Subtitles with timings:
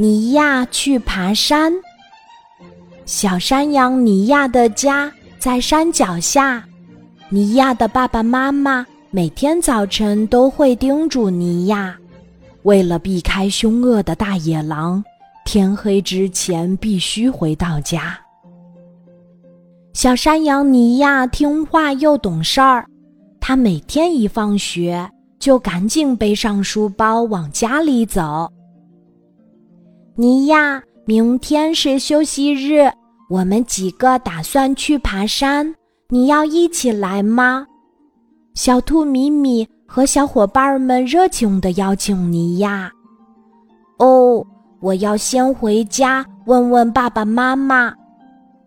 [0.00, 1.72] 尼亚去爬山。
[3.04, 6.64] 小山羊尼亚的家在山脚下。
[7.28, 11.98] 尼亚的爸爸妈妈每天早晨都会叮嘱尼亚，
[12.62, 15.02] 为了避开凶恶的大野狼，
[15.44, 18.16] 天黑之前必须回到家。
[19.94, 22.86] 小山羊尼亚听话又懂事儿，
[23.40, 28.48] 他每天一放学就赶紧背上书包往家里走。
[30.20, 32.90] 尼亚，明天是休息日，
[33.30, 35.72] 我们几个打算去爬山，
[36.08, 37.64] 你要一起来吗？
[38.52, 42.90] 小兔米米和小伙伴们热情地邀请尼亚。
[44.00, 44.44] 哦，
[44.80, 47.94] 我要先回家问问爸爸妈妈。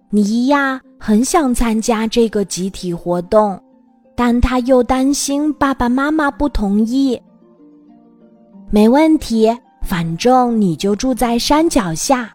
[0.10, 0.80] 尼亚。
[1.04, 3.60] 很想参加这个集体活动，
[4.16, 7.20] 但他又担心爸爸妈妈不同意。
[8.70, 9.50] 没问题，
[9.92, 12.32] 反正你就住在山脚下，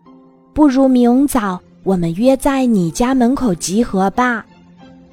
[0.52, 4.44] 不如明早我们约在你家门口集合吧。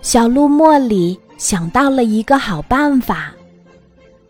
[0.01, 3.31] 小鹿茉莉想到了一个好办法。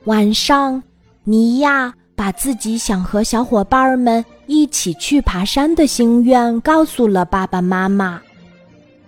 [0.04, 0.84] 晚上，
[1.24, 8.22] 尼亚把自己想和小伙伴们一起去爬山的心愿告诉了爸爸妈妈。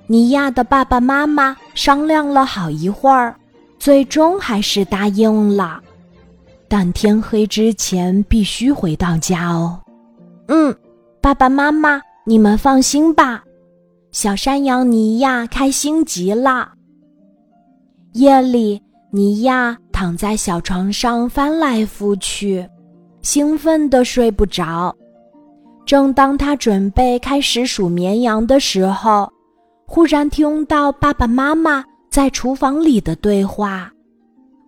[0.07, 3.35] 尼亚的爸爸妈妈商量了好一会儿，
[3.77, 5.79] 最终还是答应了。
[6.77, 9.79] 但天黑之前必须回到家哦。
[10.49, 10.75] 嗯，
[11.21, 13.41] 爸爸妈妈，你们放心吧。
[14.11, 16.73] 小山羊尼亚开心极了。
[18.11, 22.67] 夜里，尼亚躺在小床上翻来覆去，
[23.21, 24.93] 兴奋的睡不着。
[25.85, 29.31] 正当他准备开始数绵羊的时候，
[29.87, 33.89] 忽然听到爸爸妈妈在厨房里的对话，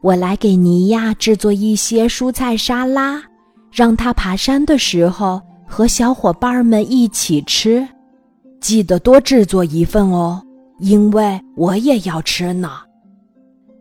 [0.07, 3.21] 我来给尼亚制作一些蔬菜沙拉，
[3.69, 7.85] 让他爬山的时候和小伙伴们一起吃。
[8.61, 10.41] 记得多制作一份哦，
[10.79, 12.71] 因为我也要吃呢。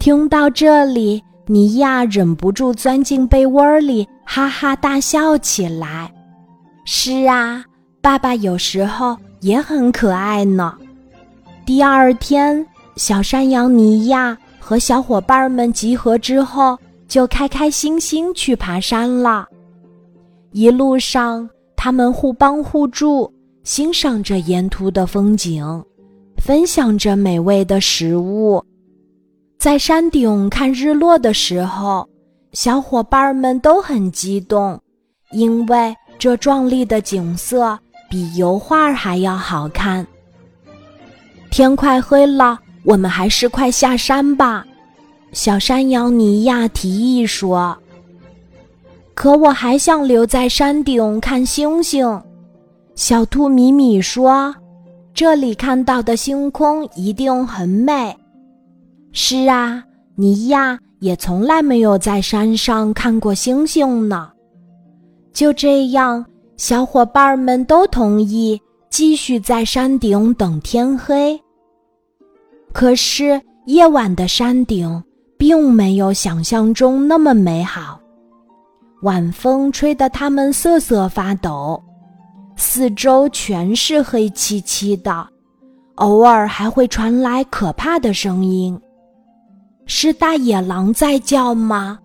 [0.01, 6.13] 听到这里，尼亚忍不住钻进被窝里，哈哈大笑起来。
[6.85, 7.65] 是啊，
[8.03, 10.75] 爸爸有时候也很可爱呢。
[11.65, 12.67] 第二天，
[12.97, 14.37] 小山羊尼亚
[14.67, 19.47] 和小伙伴们集合之后，就开开心心去爬山了。
[20.51, 23.33] 一路上，他们互帮互助，
[23.63, 25.85] 欣赏着沿途的风景，
[26.39, 28.61] 分享着美味的食物。
[29.57, 32.05] 在山顶看日落的时候，
[32.51, 34.77] 小伙伴们都很激动，
[35.31, 37.79] 因为这壮丽的景色
[38.11, 40.05] 比油画还要好看。
[41.53, 44.65] 天快黑了，我们还是快下山吧。”
[45.33, 47.77] 小山羊尼亚提议说。
[49.13, 52.23] “可我还想留在山顶看星星。”
[52.95, 54.55] 小兔米米说
[55.13, 58.17] ，“这里看到的星空一定很美。
[59.13, 59.83] ”“是啊，
[60.15, 64.31] 尼亚也从来没有在山上看过星星呢。”
[65.35, 66.25] 就这样，
[66.57, 68.59] 小伙伴们都同意
[68.89, 71.39] 继续在山顶等天黑。
[72.77, 75.03] 可是夜晚的山顶
[75.39, 77.99] 并没有想象中那么美好，
[79.01, 81.83] 晚风吹得他们瑟瑟发抖，
[82.55, 85.27] 四周全是黑漆漆的，
[85.95, 88.79] 偶尔还会传来可怕的声音。
[89.87, 91.99] 是大野狼在叫吗？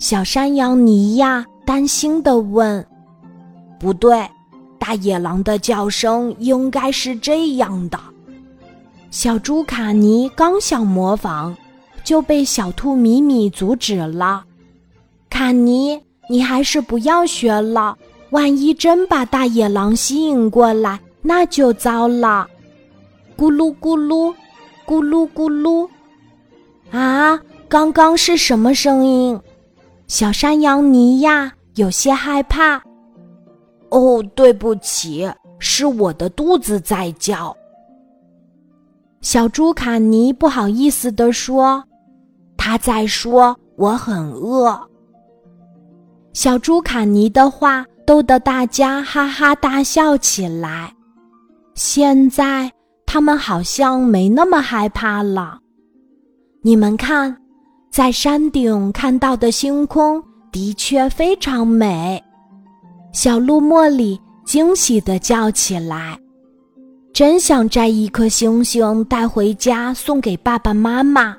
[0.00, 2.84] 小山羊尼亚担心地问。
[3.78, 4.28] “不对，
[4.76, 8.00] 大野狼的叫声应该是这样的。”
[9.10, 11.54] 小猪卡尼刚想模仿，
[12.04, 14.44] 就被小兔米米阻止了。
[15.28, 17.98] 卡尼，你还是不要学了，
[18.30, 22.46] 万一真把大野狼吸引过来，那就糟了。
[23.36, 24.32] 咕噜咕噜，
[24.86, 25.88] 咕噜咕噜。
[26.92, 29.40] 啊，刚刚是什么声音？
[30.06, 32.80] 小山羊尼亚有些害怕。
[33.88, 37.56] 哦，对不起，是我的肚子在叫。
[39.20, 41.84] 小猪卡尼不好意思地说
[42.56, 44.80] ：“他在说我很饿。”
[46.32, 50.94] 小猪卡尼的话逗得大家哈哈大笑起来。
[51.74, 52.70] 现在
[53.04, 55.58] 他们好像没那么害怕了。
[56.62, 57.36] 你们看，
[57.90, 62.22] 在山顶看到的星空的确非常美。
[63.12, 66.18] 小鹿茉莉惊喜地叫起来。
[67.20, 71.36] 真想摘一颗星星带回家送给爸爸妈妈。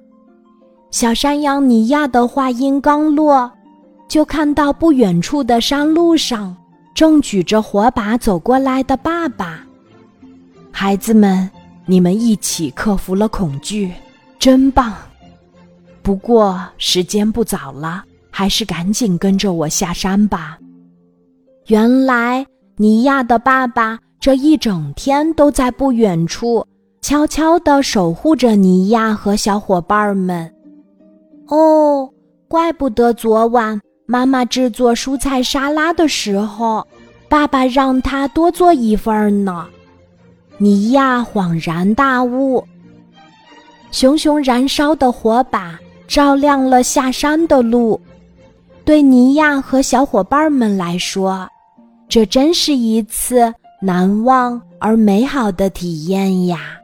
[0.92, 3.52] 小山羊尼亚的话音刚落，
[4.08, 6.56] 就看到不远处的山路上
[6.94, 9.66] 正举着火把走过来的爸爸。
[10.72, 11.50] 孩子们，
[11.88, 13.92] 你们一起克服了恐惧，
[14.38, 14.94] 真棒！
[16.04, 20.60] 不过时间不早了，还是赶紧跟着我下山吧。
[21.66, 22.46] 原来
[22.78, 26.64] 尼亚的爸爸这一整天都在不远处，
[27.02, 30.48] 悄悄地守护着尼亚和小伙伴们。
[31.48, 32.08] 哦，
[32.48, 36.86] 怪不得昨晚妈妈制作蔬菜沙拉的时候，
[37.28, 39.68] 爸爸让他多做一份呢。
[40.60, 42.64] 尼亚恍然大悟。
[43.90, 48.00] 熊熊燃烧的火把照亮了下山的路，
[48.86, 51.50] 对尼亚和小伙伴们来说，
[52.08, 56.81] 这真是一次难忘而美好的体验呀。